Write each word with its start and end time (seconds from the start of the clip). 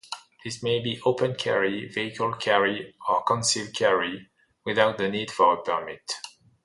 This 0.43 0.63
may 0.63 0.79
be 0.79 0.99
open-carry, 1.05 1.87
vehicle-carry, 1.89 2.95
or 3.07 3.21
concealed 3.21 3.75
carry 3.75 4.31
without 4.65 4.97
the 4.97 5.09
need 5.09 5.29
for 5.29 5.53
a 5.53 5.61
permit. 5.61 6.13